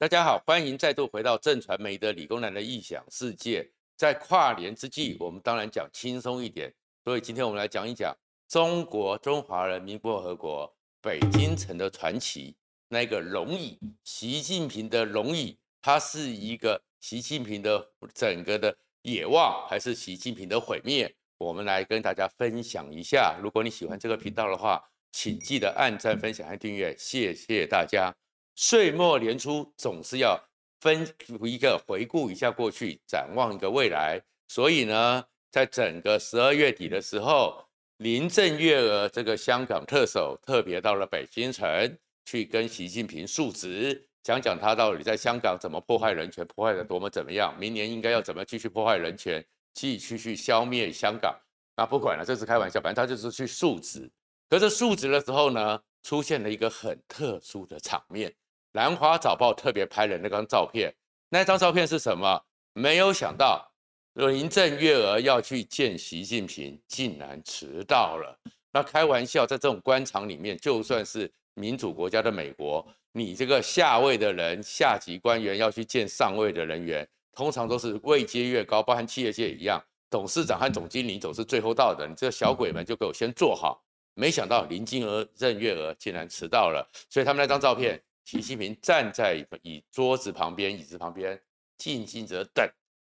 [0.00, 3.68] 大家好，欢迎再度回到正传媒的理工男的异想世界。
[3.96, 8.16] 在跨年之际，我们当然讲轻松一点，所以今天我们来讲一讲
[8.46, 12.54] 中国中华人民共和国北京城的传奇。
[12.88, 17.84] 那个龙椅，习近平的龙椅，它是一个习近平的
[18.14, 18.72] 整个的
[19.02, 21.12] 野望，还是习近平的毁灭？
[21.38, 23.36] 我们来跟大家分享一下。
[23.42, 24.80] 如果你喜欢这个频道的话，
[25.10, 28.14] 请记得按赞、分享和订阅，谢谢大家。
[28.60, 30.36] 岁末年初总是要
[30.80, 31.08] 分
[31.42, 34.20] 一个回顾一下过去，展望一个未来。
[34.48, 37.64] 所以呢，在整个十二月底的时候，
[37.98, 51.32] 林郑月娥这个香港特首特别到了北京城，去跟习近平述职，讲讲他到底在香港怎么破坏人权，破坏得多么怎么样，明年应该要怎么继续破坏人权，继续去消灭香港。
[51.76, 54.10] 那不管了，这是开玩笑，反正他就是去述职。
[54.50, 58.34] 可是述职的时候呢，出现了一个很特殊的场面。
[58.72, 60.94] 南华早报特别拍了那张照片，
[61.28, 62.40] 那张照片是什么？
[62.74, 63.72] 没有想到
[64.14, 68.38] 林郑月娥要去见习近平，竟然迟到了。
[68.70, 82.06] 那开玩笑，在这种官场里面，就算是民主国家的美国，你这个下位的人、下级官员要去见上位的人员，通常都是位阶越高，包含企业界一样，董事长和总经理总是最后到的。
[82.06, 83.82] 你这小鬼们就给我先坐好。
[84.14, 88.00] 没想到林金娥、任月娥竟然迟到了，所以他们那张照片。
[88.30, 91.40] 习近平站在椅桌子旁边，椅子旁边
[91.78, 92.68] 静静的等。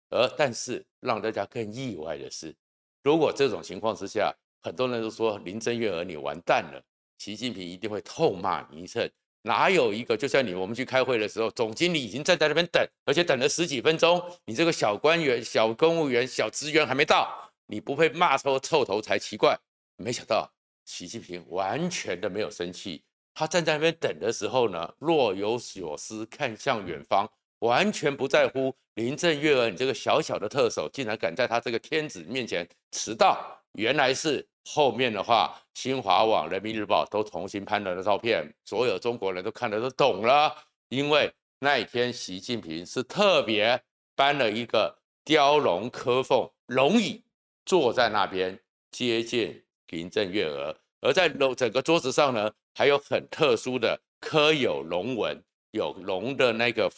[0.09, 2.55] 而但是让大家更意外的是，
[3.03, 6.81] 如果这种情况之下，很多人都说林郑月娥你完蛋了，
[7.17, 9.11] 习近平一定会痛骂你一顿。
[9.41, 19.59] 哪有一个就像你我们去开会的时候，总经理已经站在那边等，而且等了十几分钟，你这个小官员、小公务员、小职员还没到，你不被骂出臭头才奇怪。
[19.97, 20.49] 没想到
[20.85, 23.03] 习近平完全的没有生气。
[23.39, 27.25] 他站在那边等的时候呢，若有所思，看向远方，
[27.59, 33.57] 完全不在乎林郑月娥，你这个小小的特首，竟然敢在他这个天子面前迟到。
[33.75, 40.53] 原来是后面的话，新华网、人民日报都重新拍了的照片，所有中国人都看得都懂了。
[40.89, 43.81] 因为那一天，习近平是特别
[44.17, 47.23] 搬了一个雕龙刻凤龙椅，
[47.65, 48.59] 坐在那边
[48.91, 50.75] 接见林郑月娥。
[50.99, 55.41] 而在楼整个桌子上呢，还有很特殊的刻有龙纹、
[55.71, 56.91] 有龙的那个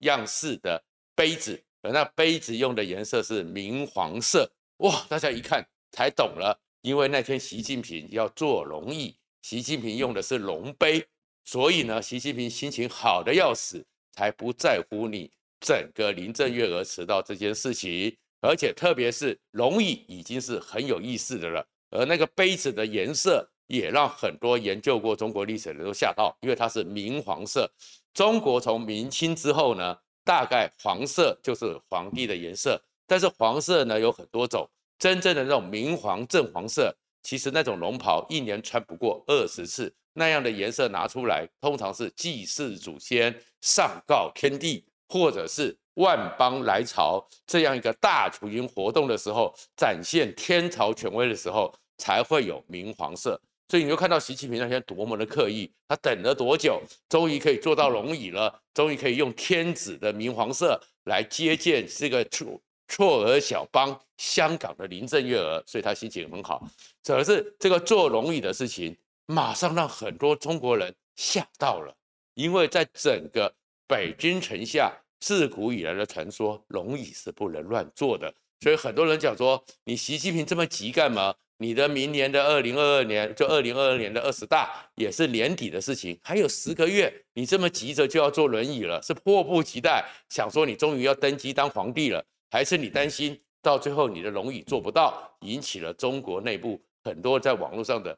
[0.00, 0.82] 样式的
[1.14, 4.50] 杯子，而那杯子用的颜色是明黄色。
[4.78, 11.04] 哇，大家一看才懂了，因为那天习近平要坐龙椅，习近平用的是龙杯，
[11.44, 18.16] 所以呢，习近平心情好的要死，才不在乎你整个林郑月娥迟到这件事情。
[18.42, 21.66] 而且特别是龙椅已经是很有意思的了。
[21.90, 27.70] 而那个杯子的颜色也让很多研究过中国历史的人都吓到，因为它是明黄色。
[28.14, 34.68] 中国从明清之后呢，大概黄色就是皇帝的颜色，但是黄色呢有很多种，
[34.98, 45.76] 真正的那种明黄正黄色，其实那种龙袍一年穿不过二十次，那样的颜色拿出来，通常是祭祀祖先、上告天地，或者是。
[45.96, 53.40] 万邦来朝这样一个大出巡活动的时候，展现天朝权威的时候，才会有明黄色。
[53.68, 66.66] 所以你就看到习近平那天多么的刻意，他等了多久，终于可以坐到龙椅了，终于可以用天子的明黄色来接见这个绰绰儿小邦香港的林郑月娥，所以他心情很好。
[67.04, 71.94] 可是这个坐龙椅的事情，马上让很多中国人吓到了，
[72.34, 73.52] 因为在整个
[73.86, 74.92] 北京城下。
[75.18, 81.34] 自古以来的传说，龙椅是不能乱坐的，所以很多人讲说，你习近平这么急干嘛？
[81.58, 98.16] 你的明年的二零二二年，就二零二二年的二十大，也是年底的事情，还有十个月，你这么急着就要坐轮椅了，是迫不及待，想说你终于要登基当皇帝了，还是你担心到最后你的龙椅坐不到，引起了中国内部很多在网络上的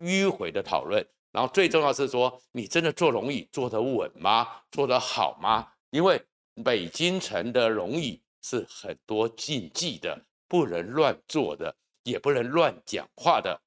[0.00, 4.48] 迂回的讨论，然后最重要是说，你真的坐龙椅坐得稳吗？
[4.70, 5.68] 坐得好吗？
[5.90, 6.20] 因为
[6.64, 10.18] 北京城的龙椅是很多禁忌的，
[10.48, 13.60] 不能乱坐的，也不能乱讲话的。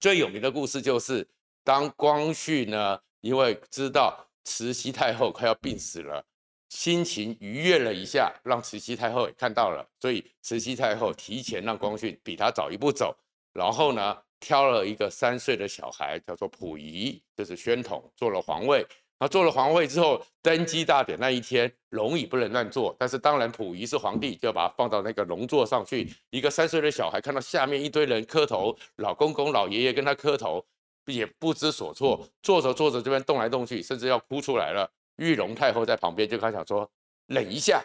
[0.00, 1.26] 最有名的故事就是，
[1.62, 6.24] 当光绪呢，因为知道慈禧太后快要病死了，
[6.68, 13.16] 心情愉悦了一下，让慈禧太后也看到了，所以慈禧太后提前让光绪比他早一步走，
[13.52, 18.86] 然后呢，挑了一个三岁的小孩，叫做溥仪，就是宣统，做了皇位。
[19.18, 22.94] 他做了皇位之后，登基大典那一天，龙椅不能乱坐。
[22.98, 26.08] 但是当然，溥仪是皇帝，就要把他放到那个龙座上去。
[26.30, 30.64] 一个三岁的小孩看到下面一堆人磕头，老公公、老爷爷跟他磕头，
[31.06, 32.24] 也不知所措。
[32.42, 34.88] 坐着坐着这边动来动去，甚至要哭出来了。
[35.16, 36.88] 裕隆太后在旁边就开始想说，
[37.26, 37.84] 忍一下，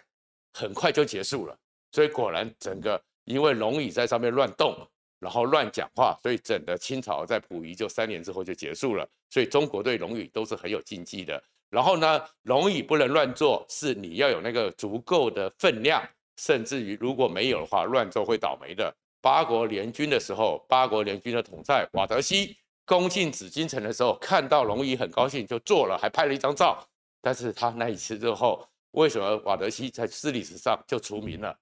[0.54, 1.58] 很快就结束了。
[1.92, 4.76] 所以果然整个因为龙椅在上面乱动，
[5.24, 9.10] 然后乱讲话，所以整个清朝在溥仪就三年之后就结束了。
[9.30, 11.42] 所以中国对龙椅都是很有禁忌的。
[11.70, 18.94] 然后呢，龙椅不能乱坐，是你要有那个足够的分量，甚至于如果没有的话，乱坐会倒霉的。
[19.22, 26.86] 八国联军的时候，八国联军的统帅瓦德西攻进紫禁城的时候，看到龙椅很高兴，就坐了，还拍了一张照。
[27.22, 31.58] 但是他那一次之后，为什么瓦德西在史历史上就除名了？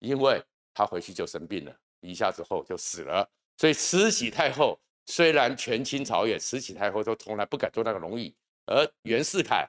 [0.00, 0.42] 因为
[0.74, 3.28] 他回去就生病了，一下之后就死了。
[3.56, 8.34] 所以慈禧太后虽然权倾朝野，慈禧太后都从来不敢坐那个龙椅。
[8.66, 9.68] 而袁世凯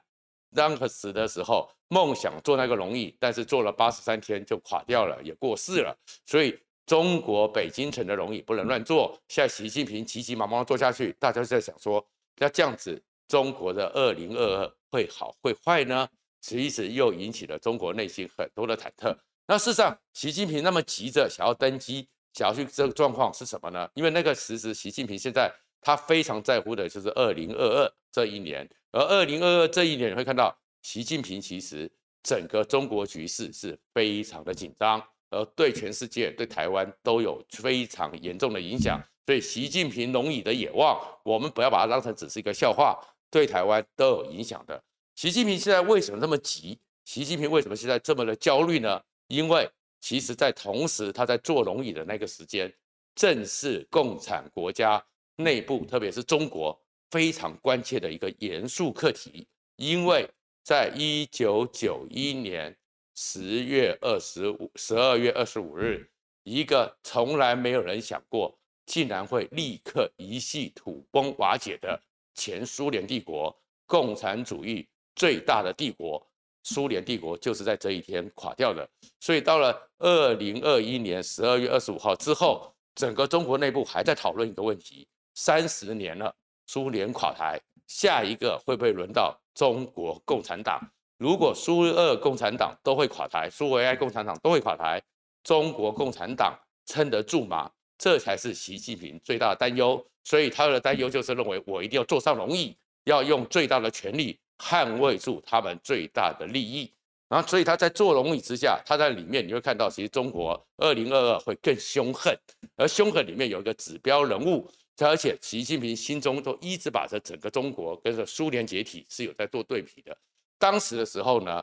[0.54, 5.96] 当时死的时候，梦想坐那个龙椅，但是坐了八十三天就垮掉了，也过世了。
[6.24, 9.18] 所以中国北京城的龙椅不能乱坐。
[9.28, 12.06] 现在习近平急急忙忙坐下去，大家就在想说，
[12.38, 16.08] 那这样子中国的二零二二会好会坏呢？
[16.40, 19.16] 其实又引起了中国内心很多的忐忑。
[19.48, 23.88] 那事实上，习近平那么急着想要登基，想要去这个状况是什么呢？
[23.94, 25.50] 因为那个时时，习近平现在
[25.80, 28.68] 他非常在乎的就是二零二二这一年。
[28.92, 31.90] 而二零二二这一年，你会看到习近平其实
[32.22, 39.00] 整个中国局势是非常的紧张，而对全世界、对台湾都有非常严重的影响。
[39.24, 44.82] 所以，习近平龙椅的野望，我们不要把它当成只是一个笑话，对台湾都有影响的。
[45.14, 46.78] 习近平现在为什么这么急？
[47.06, 49.00] 习近平为什么现在这么的焦虑呢？
[49.28, 49.68] 因为
[50.00, 52.72] 其实，在同时他在坐龙椅的那个时间，
[53.14, 55.04] 正是共产国家
[55.36, 56.80] 内部，特别是中国。
[57.12, 59.46] 非常关切的一个严肃课题，
[59.76, 60.28] 因为
[60.64, 62.76] 在一九九一年
[63.14, 66.10] 十月二十五、十二月二十五日，
[66.42, 71.98] 一个从来没有人想过，竟然会立刻一系土崩瓦解的
[72.34, 73.56] 前苏联帝国，
[73.86, 76.26] 共产主义最大的帝国
[76.66, 78.88] 苏联帝国，就是在这一天垮掉的。
[79.20, 86.34] 所以到了二零二一年十二月二十五号之后，整个中国内部还在讨论一个问题：三十年了。
[86.66, 90.80] 苏联垮台，下一个会不会轮到中国共产党？
[91.18, 95.00] 如果苏俄共产党都会垮台，苏维埃共产党都会垮台，
[95.44, 97.70] 中国共产党撑得住吗？
[97.96, 100.04] 这才是习近平最大的担忧。
[100.24, 106.92] 所以他的担忧就是认为，我一定要坐上龙椅，要用最大的权力捍卫住他们最大的利益。
[107.28, 112.38] 然后，所以他在坐龙椅之下，他在里面你会看到，其实中国二零二二会更凶狠，
[112.76, 114.70] 而凶狠里面有一个指标人物。
[114.98, 120.16] 而且，习近平心中都一直把这整个中国跟着苏联解体是有在做对比的。
[120.58, 121.62] 当时的时候呢，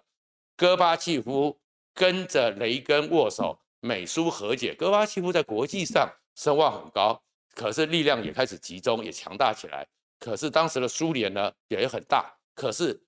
[0.56, 1.58] 戈巴契夫
[1.96, 4.76] 跟着雷根握手，美苏和解。
[4.76, 7.20] 戈巴契夫在国际上声望很高，
[7.56, 9.88] 可是力量也开始集中，也强大起来。
[10.20, 13.00] 可是当时的苏联呢也很大，可是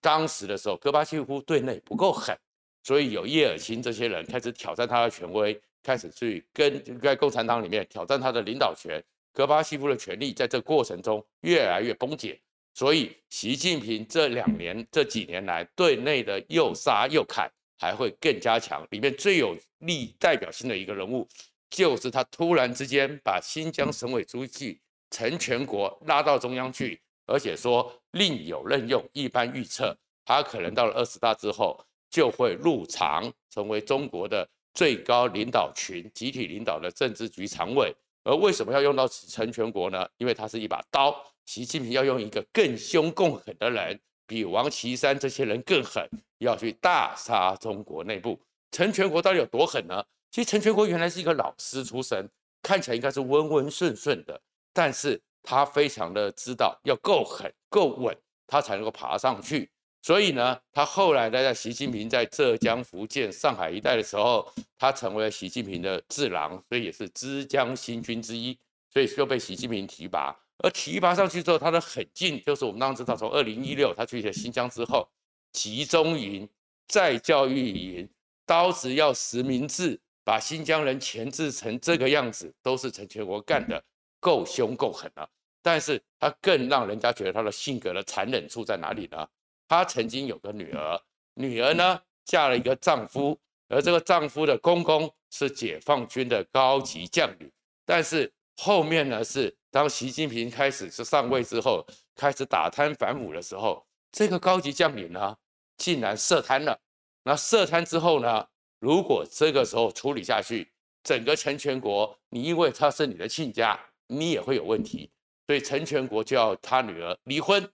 [0.00, 2.36] 当时的时候，戈巴契夫对内不够狠，
[2.82, 9.02] 所以有叶尔钦这些人开始挑战他的权威，开始去跟在共产党里面挑战他的领导权。
[9.32, 12.40] 戈巴契夫的权力在这过程中越来越崩解，
[12.74, 17.48] 所以习近平这两年这几年来对内的又杀又砍
[17.78, 18.86] 还会更加强。
[18.90, 21.28] 里面最有力代表性的一个人物，
[21.70, 24.80] 就是他突然之间把新疆省委书记
[25.10, 27.00] 陈全国拉到中央去，
[27.30, 29.02] 而且说另有任用。
[29.12, 31.80] 一般预测，他可能到了二十大之后
[32.10, 37.94] 就会入常，成为中国的最高领导群、集体领导的政治局常委。
[38.24, 40.06] 而为什么要用到陈全国呢？
[40.18, 41.14] 因为他是一把刀，
[41.46, 46.06] 习近平要用一个更凶更狠的人，比王岐山这些人更狠，
[46.38, 48.38] 要去大杀中国内部。
[48.72, 50.04] 陈全国到底有多狠呢？
[50.30, 52.28] 其实陈全国原来是一个老师出身，
[52.62, 54.40] 看起来应该是温温顺顺的，
[54.72, 58.16] 但是他非常的知道要够狠够稳，
[58.46, 59.70] 他才能够爬上去。
[60.02, 68.58] 所以呢，他后来呢，在习近平在浙江、福建、上海一带的时候，他成为了习近平的智囊，所以也是之江新军之一，
[68.92, 70.34] 所以就被习近平提拔。
[70.62, 75.06] 而提拔上去之后，他的狠劲就是我们当时知道，从二零一六他去了新疆之后，
[75.52, 76.48] 集中营、
[76.88, 78.08] 再教育营、
[78.46, 83.82] 刀子要实名制，把新疆人钳制成这个样子，都是陈全国干的，
[84.20, 85.28] 够凶够狠了。
[85.62, 89.28] 但是他更让人家觉得他的性格的残忍处在哪里呢？
[89.68, 91.00] 她曾经有个女儿，
[91.34, 97.50] 女儿呢嫁了一个丈夫，而这个丈夫的公公是解放军的高级将领。
[97.84, 101.86] 但是后面呢，是当习近平开始是上位之后，
[102.16, 105.36] 开始打贪反腐的时候，这个高级将领呢
[105.76, 106.78] 竟然涉贪了。
[107.22, 108.46] 那涉贪之后呢，
[108.78, 110.72] 如果这个时候处理下去，
[111.04, 113.78] 整个陈全国，你因为他是你的亲家，
[114.10, 115.10] 你也会有问题。
[115.46, 117.66] 所以陈全国就要他女儿离婚，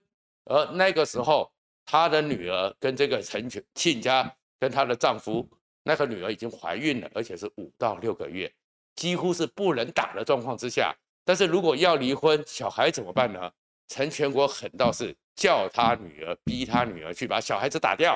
[0.45, 1.51] 而那个时候。
[1.89, 4.29] 他的女儿跟这个陈全亲家
[4.59, 5.49] 跟她的丈夫，
[5.83, 8.53] 那个女儿已经怀孕了，而且是五到六个月，
[8.97, 10.93] 几乎是不能打的状况之下。
[11.23, 13.49] 但是如果要离婚，小孩怎么办呢？
[13.87, 18.13] 陈全国狠到是叫他女儿，逼他女儿去把小孩子打掉，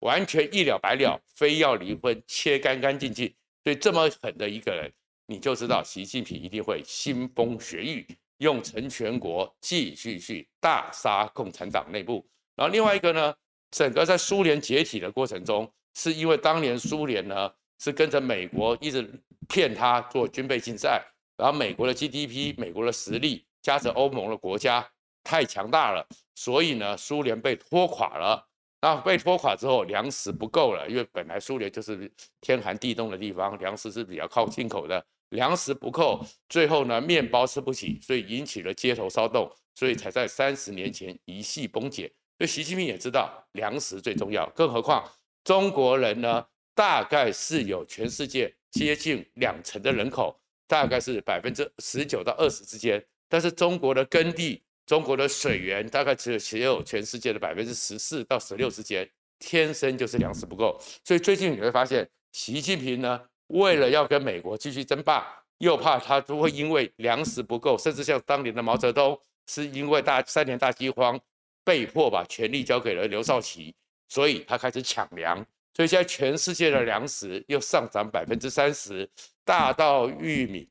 [0.00, 3.32] 完全一了百了，非要离婚，切干干净净。
[3.62, 4.92] 所以这么狠的一个人，
[5.32, 12.22] 你就知道习近平一定会腥风血雨，用成全国继续去大杀共产党内部。
[12.54, 13.34] 然后另外一个呢，
[13.70, 19.10] 整个在苏联解体的过程中，是因为当年苏联呢是跟着美国一直
[19.48, 21.02] 骗他做军备竞赛。
[21.38, 24.86] 然后美国的 GDP、美国的实力，加上欧盟的国家
[25.24, 28.46] 太强大了，所以呢，苏联被拖垮了。
[28.82, 42.10] 那被拖垮之后，粮食不够了，因为本来苏联就是天寒地冻的地方，粮食是比较靠进口的，粮食不够，最后呢，面包吃不起，所以引起了街头骚动，所以才在三十年前一夕崩解。
[42.38, 45.06] 所以习近平也知道粮食最重要，更何况
[45.44, 50.38] 中国人呢，大概是有全世界接近两成的人口。
[50.68, 59.06] 大概是百分之十九到二十之间，但是中国的耕地、中国的水源大概只有只有全世界的百分之十四到十六之间，
[59.38, 60.80] 天生就是粮食不够。
[61.04, 63.20] 所以最近你会发现，习近平呢，
[63.52, 65.26] 为了要跟美国继续争霸，
[65.58, 71.20] 又怕他都会因为粮食不够，甚至像当年的毛泽东是因为大三年大饥荒，
[71.62, 73.74] 被迫把权力交给了刘少奇，
[74.08, 75.44] 所以他开始抢粮。
[75.74, 79.08] 所以现在全世界的粮食又上涨百分之三十，
[79.44, 80.68] 大到玉米、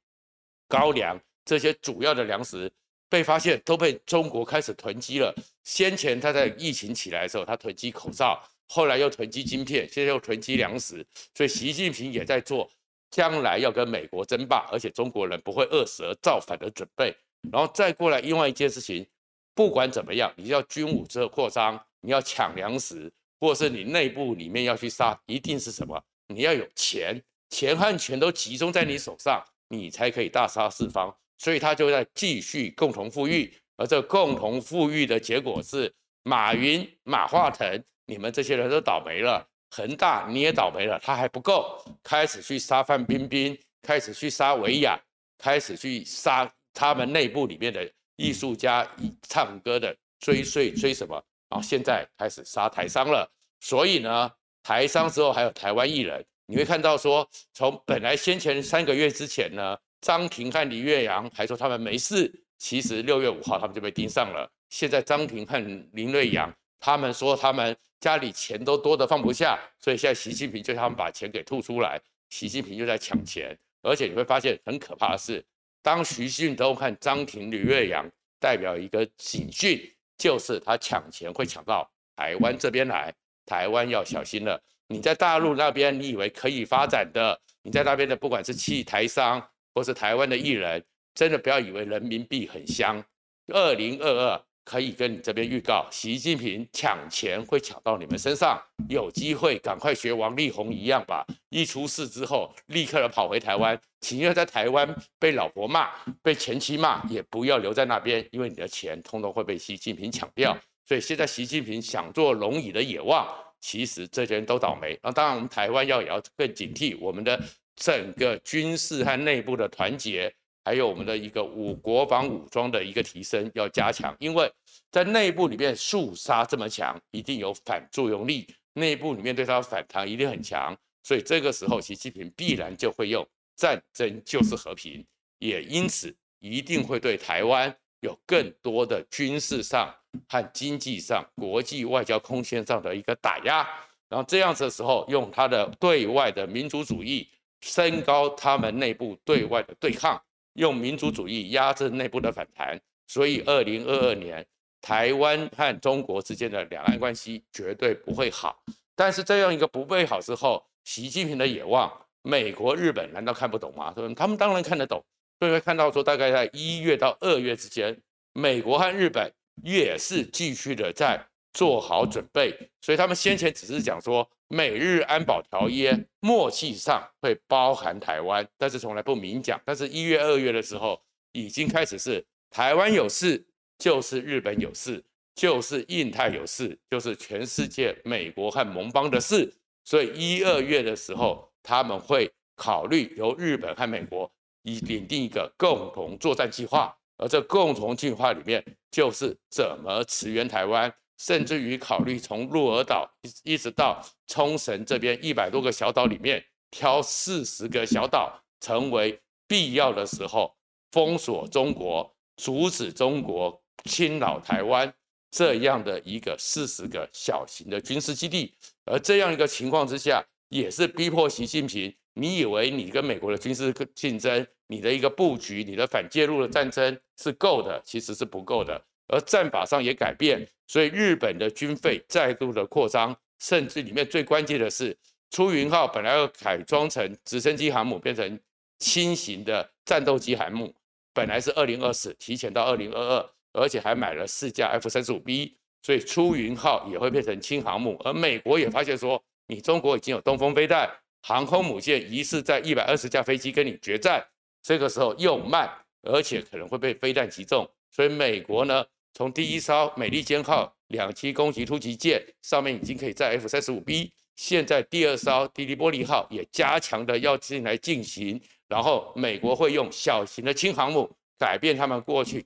[0.68, 2.72] 高粱这些主要的粮食
[3.10, 5.34] 被发现都被中国开始囤积了。
[5.64, 8.42] 先前他在疫情起来的时候，他囤积口罩，
[8.74, 11.06] 后来又囤积晶片，现在又囤积粮食。
[11.36, 12.70] 所以习近平也在做
[13.10, 17.14] 将来要跟美国争霸，而且中国人不会饿死而造反的准备。
[17.52, 19.06] 然后再过来另外一件事情，
[19.54, 23.12] 不管怎么样，你要军武之后扩张，你要抢粮食。
[23.44, 26.00] 或是你内部里面要去杀，一定是什么？
[26.28, 31.12] 你要有钱，钱和权都集中在你手上，你才可以大杀四方。
[31.40, 39.48] 所以他就在继续共同富裕，而这共同富裕的结果是马云、马化腾，你们这些人都倒霉了。
[39.70, 45.00] 恒大你也倒霉了，他还不够，开始去杀范冰冰，开始去杀薇娅，
[45.38, 48.86] 开始去杀他们内部里面的艺术家，
[49.30, 51.16] 唱歌的追税追什么？
[51.48, 53.26] 然后现在开始杀台商了，
[53.62, 54.30] 所以呢，
[54.62, 64.52] 台商之后还有台湾艺人，你会看到说，从本来先前三个月之前呢，张庭和林月阳还说他们没事，其实六月五号他们就被盯上了。
[64.70, 65.58] 现在张庭和
[65.94, 71.98] 林瑞阳他们说他们家里钱都多得放不下，所以现在习近平就叫他们把钱给吐出来，
[72.30, 75.42] 习近平就在抢钱，而且你会发现很可怕的是，
[75.82, 78.06] 当徐旭东和张庭、吕月阳
[78.38, 79.90] 代表一个警讯。
[80.18, 83.12] 就是他抢钱会抢到台湾这边来，
[83.44, 84.62] 台湾要小心了。
[84.86, 89.42] 你在大陆那边，你以为可以发展的，你在那边的不管是企台商
[89.74, 90.86] 或是台湾的艺人，
[91.16, 93.04] 真的不要以为人民币很香。
[93.48, 94.46] 二零二二。
[94.64, 101.26] 可以跟你这边预告，习近平抢钱会抢到你们身上，有机会赶快学王力宏一样吧。
[101.50, 104.88] 一出事之后，立刻的跑回台湾，情愿在台湾
[105.20, 105.90] 被老婆骂、
[106.22, 110.58] 被前妻骂，也不要留在那边，因为你的钱通通会被习近平抢掉。
[110.86, 113.28] 所以现在习近平想做龙椅的野望，
[113.60, 114.98] 其实这些人都倒霉。
[115.02, 117.42] 那当然，我们台湾要也要更警惕我们的
[117.76, 120.34] 整个军事和内部的团结。
[120.64, 124.52] 还有我们的一个武国防武装的一个提升要加强，因为
[124.92, 135.04] 在内部里面肃杀这么强，一定有反作用力，内部里面对他反弹一定很强，所以这个时候习近平必然就会用战争就是和平，
[135.40, 139.92] 也因此一定会对台湾有更多的军事上
[140.28, 143.68] 和经济上、国际外交空间上的一个打压，
[144.10, 147.28] 然后这样子的时候用他的对外的民族主义
[147.62, 150.22] 升高他们内部对外的对抗。
[150.54, 154.46] 用民族主义压制内部的反弹，所以二零二二年
[154.82, 158.64] 台湾和中国之间的两岸关系绝对不会好。
[158.96, 161.92] 但是这样一个不备好之后，习近平的野望，
[162.22, 163.94] 美国、日本难道看不懂吗？
[164.16, 165.04] 他们当然看得懂，
[165.40, 167.98] 所以会看到说，大概在一月到二月之间，
[168.34, 169.32] 美国和日本
[169.64, 172.70] 也是继续的在做好准备。
[172.82, 174.30] 所以他们先前只是讲说。
[174.52, 179.60] 美日安保条约默契上会包含台湾，但是从来不明讲。
[179.64, 183.46] 但是一月、二月的时候，已经开始是台湾有事，
[183.78, 185.02] 就是日本有事，
[185.34, 189.52] 就是印太有事，就是全世界美国和盟邦的事。
[189.86, 194.30] 所以一、二月的时候，他们会考虑由日本和美国
[194.64, 200.94] 以拟定一个共同作战计划，而这共同计划里面就是怎么驰援台湾。
[201.24, 203.08] 甚至于考虑从鹿儿岛
[203.44, 210.52] 一直到冲绳这边一百多个小岛里面挑四十个小岛，成为必要的时候
[210.92, 214.92] 封锁中国、阻止中国侵扰台湾
[215.30, 218.56] 这样的一个四十个小型的军事基地。
[218.86, 221.94] 而这样一个情况之下，也是逼迫习近平。
[222.16, 228.84] 你以为你跟美国的军事竞争，你的一个布局，你的反介入的战争是够的，其实是不够的。
[229.12, 234.98] 而战法上也改变，所以日本的军费再度的扩张，甚至里面最关键的是，
[235.30, 238.40] 出云号本来要改装成直升机航母，变成
[238.80, 240.74] 轻型的战斗机航母，
[241.14, 248.00] 本来是二零二四，提前到二零二二，而且还买了四架 F 三十五 B，所以出云号也会变成轻航母。
[248.06, 250.90] 而美国也发现说，你中国已经有东风飞弹。
[251.24, 254.26] 航空母舰疑似在一百二十架飞机跟你决战，
[254.64, 255.70] 这个时候又慢，
[256.02, 272.46] 而且可能会被飞弹击中，所以美国呢，从第一艘美利坚号两栖攻击突击舰上面已经可以载 F 三十五 B，现在第二艘迪利波利号也加强的要进来进行，然后美国会用小型的轻航母改变他们过去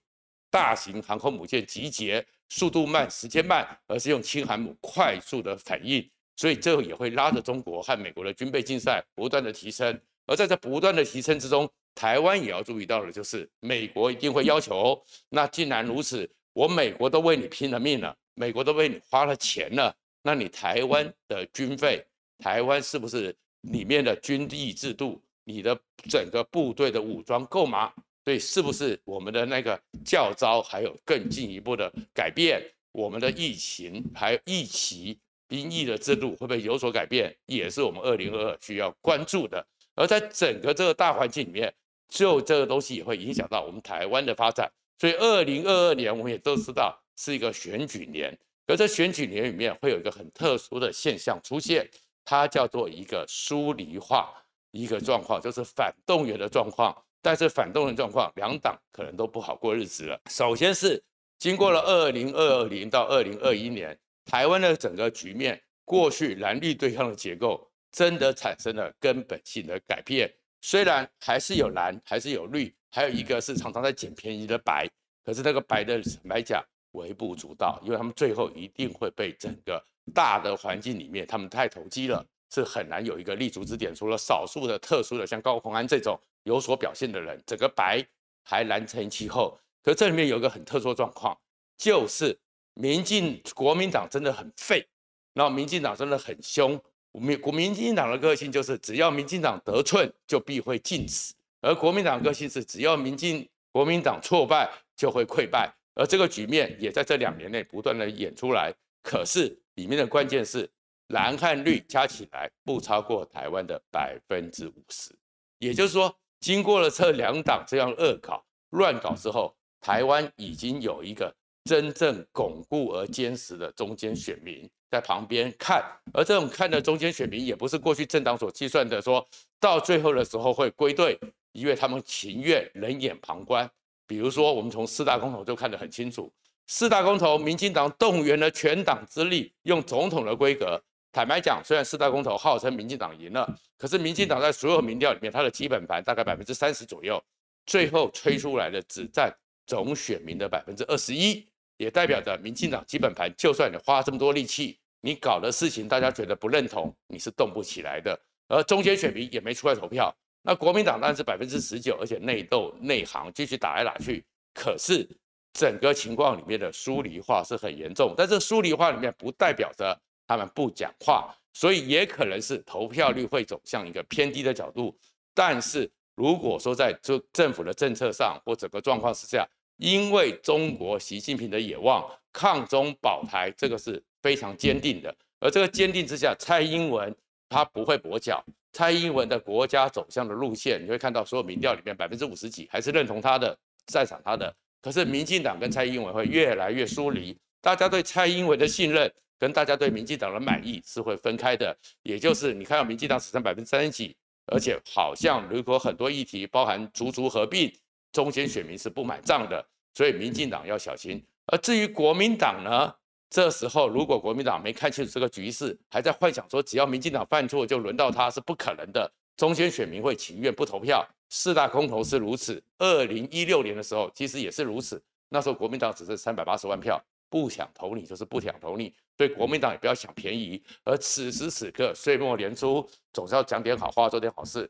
[0.50, 6.08] 大型航空母舰集结速度慢、时间慢，而是用轻航母快速的反应。
[6.38, 19.94] 所以这也会拉着中国和美国的军备竞赛不断的提升，而在这不断的提升之中，台湾也要注意到的就是，美国一定会要求，那既然如此，我美国都为你拼了命了，美国都为你花了钱了，
[20.24, 22.02] 那你台湾的军费，
[22.40, 25.78] 台湾是不是里面的军役制度，你的
[26.10, 27.92] 整个部队的武装够吗？
[28.24, 32.64] 所以是不是我们的那个教招还有更进一步的改变？
[32.94, 35.20] 我们的疫情还有疫期？
[35.48, 39.64] 兵役的制度会不会有所改变，也是我们二零二二需要关注的。
[39.94, 41.72] 而在整个这个大环境里面，
[42.10, 44.72] 就这个东西也会影响到我们台湾的发展。
[44.98, 48.38] 所以二零二二年我们也都知道是一个选举年，
[48.68, 51.90] 而在选举年里面会有一个很特殊的现象出现，
[52.24, 54.34] 它叫做一个疏离化
[54.72, 56.96] 一个状况，就是反动员的状况。
[57.22, 60.22] 但是反动员状况，两党可能都不好过日子了。
[60.30, 61.04] 首先是
[61.40, 63.98] 经过了二零二零到二零二一年。
[64.26, 70.34] 台湾的整个局面，过去蓝绿对抗的结构真的产生了根本性的改变。
[70.66, 74.90] 虽然还是有蓝，还是有绿，还有一个是常常在捡便宜的白，
[75.24, 76.60] 可是那个白的白讲
[76.94, 79.80] 微不足道，因为他们最后一定会被整个
[80.12, 83.94] 大的环境里面，他们太投机了，是很难有一个立足之点。
[83.94, 88.04] 除了少数的特殊的，像高鸿安这种有所表现的人，整个白
[88.42, 89.56] 还蓝成气候。
[89.84, 91.38] 可这里面有一个很特殊的状况，
[91.78, 92.36] 就是。
[92.78, 94.86] 民进国民党真的很废，
[95.34, 96.78] 然后民进党真的很凶。
[97.20, 105.74] 民国民进党的个性就是，只要民进党得寸，就必会进尺；而国民党个性是，只要民进国民党挫败，就会溃败。
[105.96, 108.74] 而这个局面也在这两年内不断的演出来。
[109.04, 110.70] 可是里面的关键是，
[111.08, 115.16] 蓝和绿加起来不超过台湾的百分之五十。
[115.60, 121.34] 也就是说，经过了这两党这样恶搞、乱搞之后，台湾已经有一个。
[121.68, 129.26] 真正巩固而坚实的中间选民在旁边看，而这种看的中间选民也不是过去政党所计算的，说
[129.60, 131.20] 到最后的时候会归队，
[131.52, 133.70] 因为他们情愿冷眼旁观。
[134.08, 136.32] 比如说，我们从四大公投就看得很清楚，
[136.68, 140.82] 四大公投，民进党动员了全党之力，用总统的规格。
[141.12, 147.22] 坦白讲，虽然四大公投号称民进党赢了，可是民进党在所有民调里面，它的基本盘大概百分之三十左右，
[147.66, 149.30] 最后吹出来的只占
[149.68, 151.46] 总选民的百分之二十一。
[151.78, 158.20] 也代表着民进党基本盘，就算你花这么多力气，你搞的事情大家觉得不认同，你是动不起来的。
[158.48, 164.26] 而中间选民也没出来投票，那国民党当然是百分之十九，而且内斗内行继续打来打去。
[164.52, 165.08] 可是
[165.54, 174.98] 整个情况里面的疏离化是很严重，但这疏离化里面不代表着他们不讲话，所以也可能是投票率会走向一个偏低的角度。
[175.36, 185.16] 但是如果说在这政府的政策上或整个状况之下，因为中国习近平的野望，抗中保台，这个是非常坚定的。
[185.40, 187.16] 而这个坚定之下，蔡英文
[187.48, 188.44] 他不会跛脚。
[188.74, 194.52] 蔡英文的国家走向的路线，你会看到所有民调里面百分之五十几还是认同他的，赞赏他的。
[194.82, 201.78] 可是民进党跟蔡英文会越来越疏离，大家对蔡英文的信任跟大家对民进党的满意是会分开的。
[202.02, 204.16] 也就是你看到民进党只剩百分之三十几，
[204.48, 207.72] 而且好像如果很多议题包含足足合并。
[208.12, 209.62] 中间选民是不买账的，
[209.94, 211.22] 所以民进党要小心。
[211.48, 212.96] 而至于国民党呢，
[213.30, 219.12] 这时候如果国民党没看清楚这个局势，还在幻想说只要民进党犯错就轮到他，是不可能的。
[219.36, 221.06] 中间选民会情愿不投票。
[221.28, 225.04] 四大空投是如此，二零一六年的时候其实也是如此。
[225.28, 230.64] 那时候国民党只是三百八十万票，不想投你就是不想投你，所以国民党也不要想便宜。
[230.84, 234.70] 而此时此刻，岁末年初，总是要讲点好话，做点好事，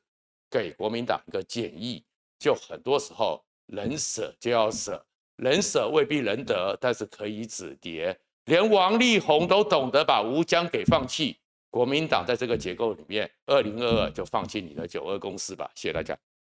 [0.49, 2.03] 给国民党一个建议：
[2.39, 8.17] 就很多时候，能舍就要舍，能舍未必能得，但是可以止跌。
[8.45, 11.37] 连王力宏都懂得把吴江给放弃，
[11.69, 15.69] 国民党在这个结构里面，二零二二就放弃你的九二共识吧。
[15.75, 16.15] 谢谢大家。